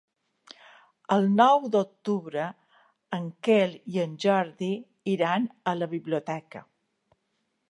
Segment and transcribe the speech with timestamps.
[1.15, 2.47] El nou d'octubre
[3.19, 4.75] en Quel i en Jordi
[5.17, 6.69] iran a la biblioteca.